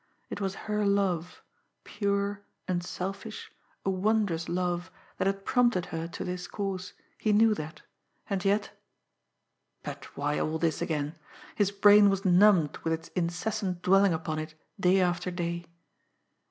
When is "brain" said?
11.69-12.09